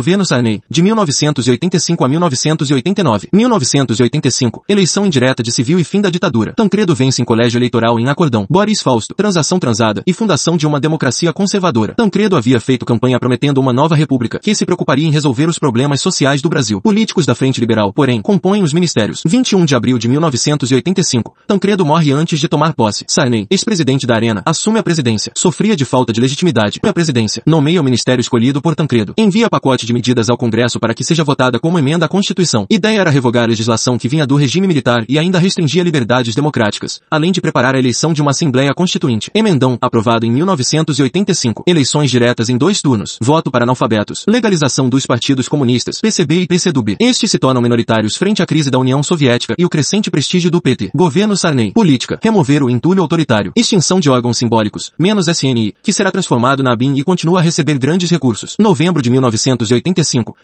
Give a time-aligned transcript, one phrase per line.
[0.00, 3.28] Governo Sarney, de 1985 a 1989.
[3.34, 6.54] 1985, eleição indireta de civil e fim da ditadura.
[6.54, 8.46] Tancredo vence em colégio eleitoral em Acordão.
[8.48, 11.92] Boris Fausto, transação transada e fundação de uma democracia conservadora.
[11.92, 16.00] Tancredo havia feito campanha prometendo uma nova república que se preocuparia em resolver os problemas
[16.00, 16.80] sociais do Brasil.
[16.80, 19.22] Políticos da Frente Liberal, porém, compõem os ministérios.
[19.26, 23.04] 21 de abril de 1985, Tancredo morre antes de tomar posse.
[23.06, 25.30] Sarney, ex-presidente da Arena, assume a presidência.
[25.36, 26.80] Sofria de falta de legitimidade.
[26.82, 29.12] A presidência nomeia o ministério escolhido por Tancredo.
[29.18, 32.66] Envia pacote de medidas ao Congresso para que seja votada como emenda à Constituição.
[32.70, 37.00] Ideia era revogar a legislação que vinha do regime militar e ainda restringia liberdades democráticas,
[37.10, 39.30] além de preparar a eleição de uma Assembleia Constituinte.
[39.34, 41.64] Emendão, aprovado em 1985.
[41.66, 43.18] Eleições diretas em dois turnos.
[43.20, 44.24] Voto para analfabetos.
[44.28, 46.96] Legalização dos partidos comunistas, PCB e PCdoB.
[47.00, 50.60] Estes se tornam minoritários frente à crise da União Soviética e o crescente prestígio do
[50.60, 50.90] PT.
[50.94, 51.72] Governo Sarney.
[51.72, 52.18] Política.
[52.22, 53.52] Remover o entulho autoritário.
[53.56, 57.78] Extinção de órgãos simbólicos, menos SNI, que será transformado na ABIN e continua a receber
[57.78, 58.56] grandes recursos.
[58.58, 59.79] Novembro de 1985.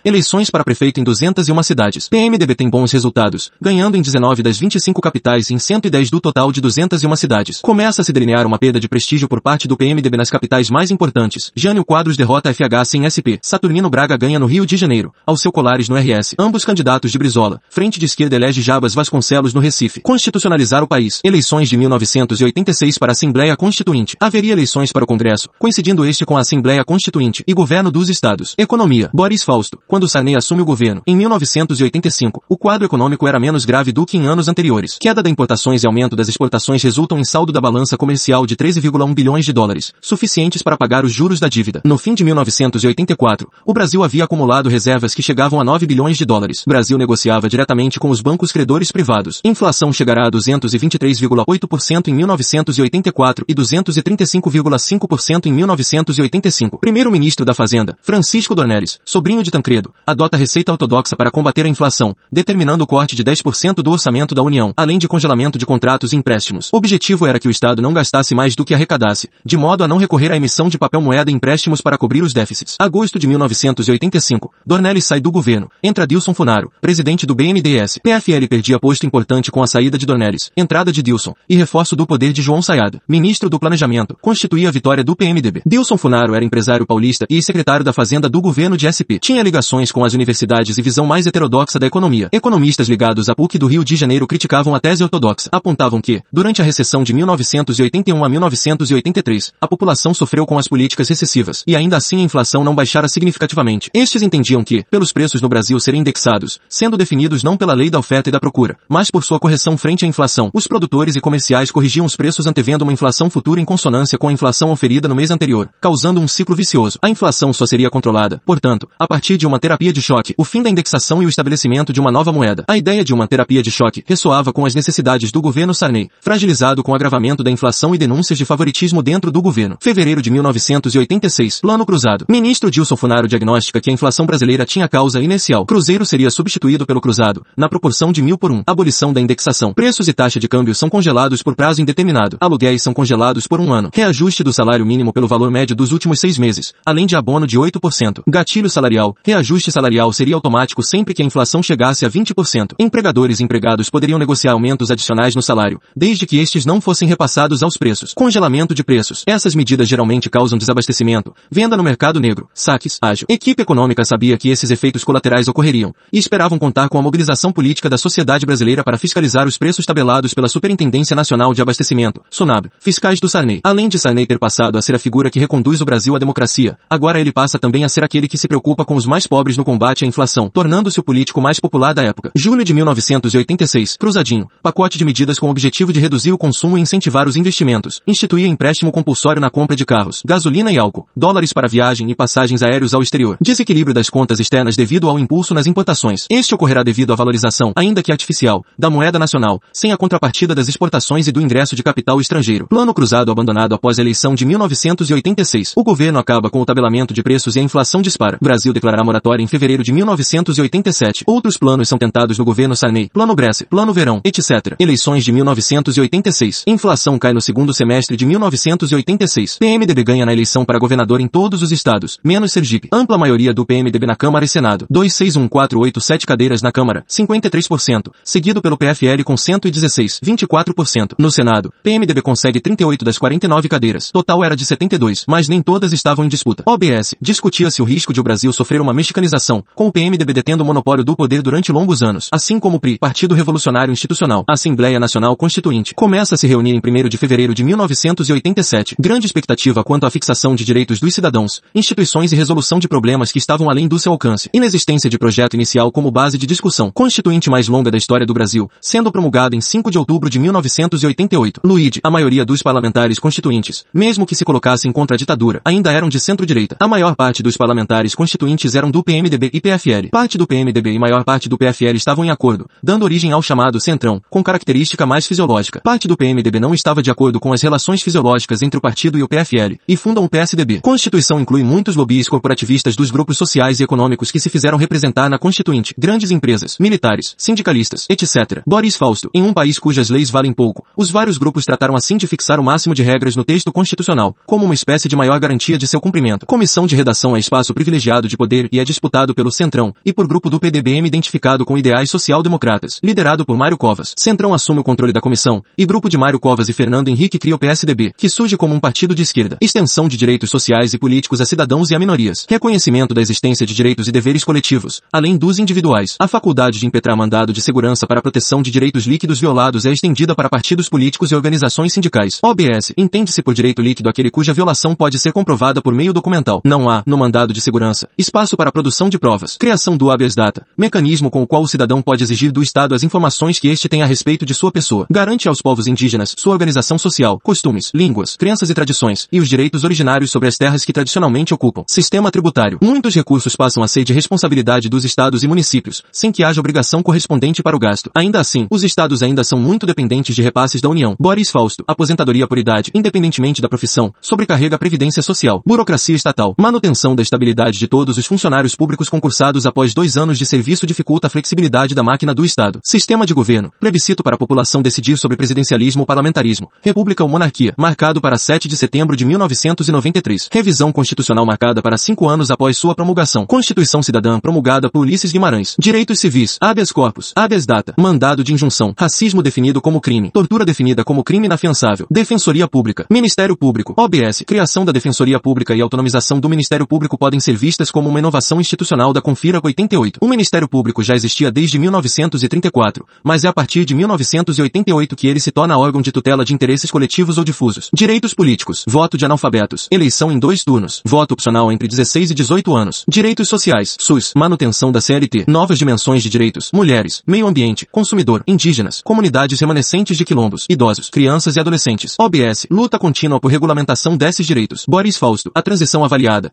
[0.05, 2.09] Eleições para prefeito em 201 cidades.
[2.09, 6.51] PMDB tem bons resultados, ganhando em 19 das 25 capitais e em 110 do total
[6.53, 7.61] de 201 cidades.
[7.61, 10.91] Começa a se delinear uma perda de prestígio por parte do PMDB nas capitais mais
[10.91, 11.53] importantes.
[11.55, 13.39] Jânio Quadros derrota FH sem SP.
[13.43, 15.13] Saturnino Braga ganha no Rio de Janeiro.
[15.27, 16.35] Alceu Colares no RS.
[16.39, 17.61] Ambos candidatos de Brizola.
[17.69, 20.01] Frente de esquerda elege Jabas Vasconcelos no Recife.
[20.01, 21.21] Constitucionalizar o país.
[21.25, 24.17] Eleições de 1986 para a Assembleia Constituinte.
[24.21, 28.55] Haveria eleições para o Congresso, coincidindo este com a Assembleia Constituinte e Governo dos Estados.
[28.59, 29.11] Economia.
[29.17, 29.79] Boris Fausto.
[29.87, 34.19] Quando Sarney assume o governo, em 1985, o quadro econômico era menos grave do que
[34.19, 34.99] em anos anteriores.
[35.01, 39.15] Queda das importações e aumento das exportações resultam em saldo da balança comercial de 13,1
[39.15, 41.81] bilhões de dólares, suficientes para pagar os juros da dívida.
[41.83, 46.27] No fim de 1984, o Brasil havia acumulado reservas que chegavam a 9 bilhões de
[46.27, 46.61] dólares.
[46.67, 49.41] O Brasil negociava diretamente com os bancos credores privados.
[49.43, 56.79] Inflação chegará a 223,8% em 1984 e 235,5% em 1985.
[56.81, 62.15] Primeiro-ministro da Fazenda, Francisco Dornelles, sobrinho de Tancredo, adota receita ortodoxa para combater a inflação,
[62.31, 66.17] determinando o corte de 10% do orçamento da União, além de congelamento de contratos e
[66.17, 66.71] empréstimos.
[66.73, 69.89] O objetivo era que o Estado não gastasse mais do que arrecadasse, de modo a
[69.89, 72.75] não recorrer à emissão de papel moeda e empréstimos para cobrir os déficits.
[72.81, 75.71] Agosto de 1985, Dornelles sai do governo.
[75.81, 78.01] Entra Dilson Funaro, presidente do BNDES.
[78.03, 82.09] PFL perdia posto importante com a saída de Dornelles, entrada de Dilson, e reforço do
[82.09, 85.63] poder de João Sayad, ministro do Planejamento, constituía a vitória do PMDB.
[85.65, 89.19] Dilson Funaro era empresário paulista e secretário da Fazenda do governo de SP.
[89.21, 92.29] Tinha ligações com as universidades e visão mais heterodoxa da economia.
[92.33, 95.49] Economistas ligados à PUC do Rio de Janeiro criticavam a tese ortodoxa.
[95.53, 101.09] Apontavam que, durante a recessão de 1981 a 1983, a população sofreu com as políticas
[101.09, 103.91] recessivas, e ainda assim a inflação não baixara significativamente.
[103.93, 107.99] Estes entendiam que, pelos preços no Brasil serem indexados, sendo definidos não pela lei da
[107.99, 111.71] oferta e da procura, mas por sua correção frente à inflação, os produtores e comerciais
[111.71, 115.31] corrigiam os preços antevendo uma inflação futura em consonância com a inflação oferida no mês
[115.31, 116.99] anterior, causando um ciclo vicioso.
[117.03, 120.63] A inflação só seria controlada, portanto, a partir de uma terapia de choque, o fim
[120.63, 122.65] da indexação e o estabelecimento de uma nova moeda.
[122.69, 126.83] A ideia de uma terapia de choque ressoava com as necessidades do governo Sarney, fragilizado
[126.83, 129.77] com o agravamento da inflação e denúncias de favoritismo dentro do governo.
[129.81, 132.25] Fevereiro de 1986, Plano Cruzado.
[132.29, 135.67] Ministro Dilson Funaro diagnostica que a inflação brasileira tinha causa inicial.
[135.67, 138.63] Cruzeiro seria substituído pelo cruzado, na proporção de mil por um.
[138.67, 139.73] Abolição da indexação.
[139.73, 142.37] Preços e taxa de câmbio são congelados por prazo indeterminado.
[142.41, 143.91] Aluguéis são congelados por um ano.
[143.93, 147.59] Reajuste do salário mínimo pelo valor médio dos últimos seis meses, além de abono de
[147.59, 148.23] 8%.
[148.27, 149.17] Gatilho salarial.
[149.25, 152.75] Reajuste salarial seria automático sempre que a inflação chegasse a 20%.
[152.79, 157.63] Empregadores e empregados poderiam negociar aumentos adicionais no salário, desde que estes não fossem repassados
[157.63, 158.13] aos preços.
[158.15, 159.25] Congelamento de preços.
[159.27, 163.27] Essas medidas geralmente causam desabastecimento, venda no mercado negro, saques, ágil.
[163.29, 167.89] Equipe econômica sabia que esses efeitos colaterais ocorreriam, e esperavam contar com a mobilização política
[167.89, 173.21] da sociedade brasileira para fiscalizar os preços tabelados pela Superintendência Nacional de Abastecimento, SUNAB, fiscais
[173.21, 173.61] do Sarney.
[173.65, 176.77] Além de Sarney ter passado a ser a figura que reconduz o Brasil à democracia,
[176.91, 179.65] agora ele passa também a ser aquele que se preocupa com os mais pobres no
[179.65, 182.33] combate à inflação, tornando-se o político mais popular da época.
[182.35, 186.81] Julho de 1986, Cruzadinho, pacote de medidas com o objetivo de reduzir o consumo e
[186.81, 191.69] incentivar os investimentos, instituía empréstimo compulsório na compra de carros, gasolina e álcool, dólares para
[191.69, 196.25] viagem e passagens aéreos ao exterior, desequilíbrio das contas externas devido ao impulso nas importações.
[196.31, 200.69] Este ocorrerá devido à valorização, ainda que artificial, da moeda nacional, sem a contrapartida das
[200.69, 202.67] exportações e do ingresso de capital estrangeiro.
[202.67, 205.75] Plano cruzado abandonado após a eleição de 1986.
[205.77, 208.39] O governo acaba com o tabelamento de preços e a inflação dispara.
[208.41, 211.25] Brasil declarará moratória em fevereiro de 1987.
[211.27, 213.09] Outros planos são tentados no governo Sarney.
[213.13, 214.75] Plano Bresse, Plano Verão, etc.
[214.79, 216.65] Eleições de 1986.
[216.67, 219.59] Inflação cai no segundo semestre de 1986.
[219.59, 222.89] PMDB ganha na eleição para governador em todos os estados, menos Sergipe.
[222.93, 224.87] Ampla maioria do PMDB na Câmara e Senado.
[224.91, 231.15] 261487 cadeiras na Câmara, 53%, seguido pelo PFL com 116, 24%.
[231.19, 234.11] No Senado, PMDB consegue 38 das 49 cadeiras.
[234.11, 236.63] Total era de 72, mas nem todas estavam em disputa.
[236.67, 240.63] OBS, discutia-se o risco de o Brasil Brasil sofrer uma mexicanização, com o PMDB detendo
[240.63, 244.53] o monopólio do poder durante longos anos, assim como o PRI, Partido Revolucionário Institucional, a
[244.53, 248.97] Assembleia Nacional Constituinte, começa a se reunir em 1 de fevereiro de 1987.
[248.99, 253.39] Grande expectativa quanto à fixação de direitos dos cidadãos, instituições e resolução de problemas que
[253.39, 254.49] estavam além do seu alcance.
[254.53, 256.91] Inexistência de projeto inicial como base de discussão.
[256.93, 261.61] Constituinte mais longa da história do Brasil, sendo promulgada em 5 de outubro de 1988.
[261.65, 266.09] Luíde, a maioria dos parlamentares constituintes, mesmo que se colocassem contra a ditadura, ainda eram
[266.09, 266.77] de centro-direita.
[266.79, 268.36] A maior parte dos parlamentares constituintes
[268.75, 270.09] eram do PMDB e PFL.
[270.11, 273.81] Parte do PMDB e maior parte do PFL estavam em acordo, dando origem ao chamado
[273.81, 275.81] Centrão, com característica mais fisiológica.
[275.81, 279.23] Parte do PMDB não estava de acordo com as relações fisiológicas entre o partido e
[279.23, 280.81] o PFL, e fundam o PSDB.
[280.81, 285.39] Constituição inclui muitos lobbies corporativistas dos grupos sociais e econômicos que se fizeram representar na
[285.39, 288.63] Constituinte, grandes empresas, militares, sindicalistas, etc.
[288.67, 292.27] Boris Fausto, em um país cujas leis valem pouco, os vários grupos trataram assim de
[292.27, 295.87] fixar o máximo de regras no texto constitucional, como uma espécie de maior garantia de
[295.87, 296.47] seu cumprimento.
[296.47, 300.27] Comissão de redação é espaço privilegiado de poder e é disputado pelo Centrão, e por
[300.27, 304.15] grupo do PDBM identificado com ideais social-democratas, liderado por Mário Covas.
[304.17, 307.55] Centrão assume o controle da comissão, e grupo de Mário Covas e Fernando Henrique cria
[307.55, 309.59] o PSDB, que surge como um partido de esquerda.
[309.61, 312.47] Extensão de direitos sociais e políticos a cidadãos e a minorias.
[312.49, 316.17] Reconhecimento da existência de direitos e deveres coletivos, além dos individuais.
[316.19, 319.93] A faculdade de impetrar mandado de segurança para a proteção de direitos líquidos violados é
[319.93, 322.39] estendida para partidos políticos e organizações sindicais.
[322.43, 322.93] OBS.
[322.97, 326.61] Entende-se por direito líquido aquele cuja violação pode ser comprovada por meio documental.
[326.65, 329.57] Não há, no mandado de segurança, espaço para produção de provas.
[329.57, 330.67] Criação do habeas data.
[330.77, 334.03] Mecanismo com o qual o cidadão pode exigir do Estado as informações que este tem
[334.03, 335.07] a respeito de sua pessoa.
[335.11, 339.85] Garante aos povos indígenas sua organização social, costumes, línguas, crenças e tradições, e os direitos
[339.85, 341.85] originários sobre as terras que tradicionalmente ocupam.
[341.89, 342.79] Sistema tributário.
[342.83, 347.03] Muitos recursos passam a ser de responsabilidade dos estados e municípios, sem que haja obrigação
[347.03, 348.11] correspondente para o gasto.
[348.15, 351.17] Ainda assim, os estados ainda são muito dependentes de repasses da União.
[351.19, 351.85] Boris Fausto.
[351.87, 354.13] Aposentadoria por idade, independentemente da profissão.
[354.21, 355.63] Sobrecarrega a previdência social.
[355.67, 356.55] Burocracia estatal.
[356.59, 361.29] Manutenção da estabilidade de todos os funcionários públicos concursados após dois anos de serviço dificulta
[361.29, 362.79] a flexibilidade da máquina do Estado.
[362.85, 363.73] Sistema de governo.
[363.81, 366.71] Plebiscito para a população decidir sobre presidencialismo ou parlamentarismo.
[366.83, 367.73] República ou monarquia.
[367.75, 370.51] Marcado para 7 de setembro de 1993.
[370.53, 373.47] Revisão constitucional marcada para cinco anos após sua promulgação.
[373.47, 375.75] Constituição cidadã promulgada por Ulisses Guimarães.
[375.79, 376.59] Direitos civis.
[376.61, 377.33] Habeas corpus.
[377.35, 377.95] Habeas data.
[377.97, 378.93] Mandado de injunção.
[378.95, 380.31] Racismo definido como crime.
[380.33, 382.07] Tortura definida como crime inafiançável.
[382.11, 383.07] Defensoria Pública.
[383.11, 383.95] Ministério Público.
[383.97, 384.45] OBS.
[384.47, 388.61] Criação da Defensoria Pública e autonomização do Ministério Público podem ser vistas como uma inovação
[388.61, 390.19] institucional da Confira 88.
[390.23, 395.41] O Ministério Público já existia desde 1934, mas é a partir de 1988 que ele
[395.41, 397.91] se torna órgão de tutela de interesses coletivos ou difusos.
[397.93, 398.85] Direitos políticos.
[398.87, 399.89] Voto de analfabetos.
[399.91, 401.01] Eleição em dois turnos.
[401.05, 403.05] Voto opcional entre 16 e 18 anos.
[403.09, 403.97] Direitos sociais.
[404.01, 404.33] SUS.
[404.37, 405.45] Manutenção da CLT.
[405.47, 406.71] Novas dimensões de direitos.
[406.73, 407.23] Mulheres.
[407.27, 407.87] Meio ambiente.
[407.91, 408.43] Consumidor.
[408.47, 409.01] Indígenas.
[409.03, 410.67] Comunidades remanescentes de quilombos.
[410.69, 411.11] Idosos.
[411.11, 412.17] Crianças e adolescentes.
[412.19, 412.67] OBS.
[412.71, 414.85] Luta contínua por regulamentação desses direitos.
[414.89, 415.51] Boris Fausto.
[415.55, 416.51] A transição avaliada.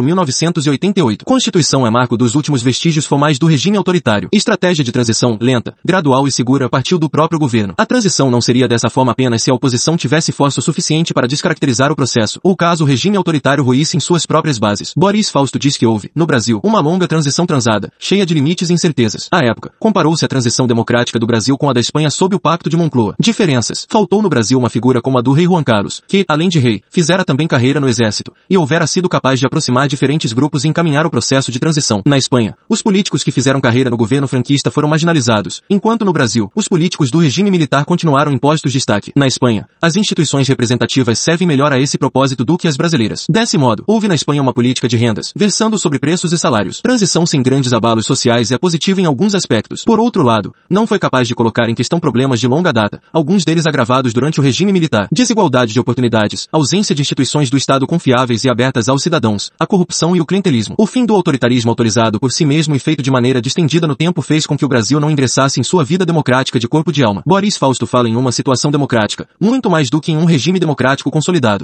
[0.00, 1.24] 1974-1988.
[1.24, 4.28] Constituição é marco dos últimos vestígios formais do regime autoritário.
[4.32, 7.74] Estratégia de transição lenta, gradual e segura partiu do próprio governo.
[7.76, 11.92] A transição não seria dessa forma apenas se a oposição tivesse força suficiente para descaracterizar
[11.92, 14.94] o processo, ou caso o regime autoritário ruísse em suas próprias bases.
[14.96, 18.72] Boris Fausto diz que houve, no Brasil, uma longa transição transada, cheia de limites e
[18.72, 19.28] incertezas.
[19.30, 22.70] À época, comparou-se a transição democrática do Brasil com a da Espanha sob o Pacto
[22.70, 23.14] de Moncloa.
[23.18, 23.86] Diferenças.
[23.88, 26.82] Faltou no Brasil uma figura como a do rei Juan Carlos, que, além de rei,
[26.90, 31.06] fizera também carreira no exército, e houvera sido capaz de aproximar diferentes grupos e encaminhar
[31.06, 32.02] o processo de transição.
[32.04, 36.50] Na Espanha, os políticos que fizeram carreira no governo franquista foram marginalizados, enquanto no Brasil,
[36.54, 39.12] os políticos do regime militar continuaram em postos de destaque.
[39.14, 43.26] Na Espanha, as instituições representativas servem melhor a esse propósito do que as brasileiras.
[43.30, 46.80] Desse modo, houve na Espanha uma política de rendas, versando sobre preços e salários.
[46.80, 49.84] Transição sem grandes abalos sociais é positiva em alguns aspectos.
[49.84, 53.44] Por outro lado, não foi capaz de colocar em questão problemas de longa data, alguns
[53.44, 55.08] deles agravados durante o regime militar.
[55.12, 60.14] Desigualdade de oportunidades, ausência de instituições do Estado confiáveis e abertas aos cidadãos, a corrupção
[60.14, 60.74] e o clientelismo.
[60.76, 64.20] O fim do autoritarismo autorizado por si mesmo e feito de maneira distendida no tempo
[64.20, 67.22] fez com que o Brasil não ingressasse em sua vida democrática de corpo de alma.
[67.24, 71.10] Boris Fausto fala em uma situação democrática, muito mais do que em um regime democrático
[71.10, 71.60] consolidado.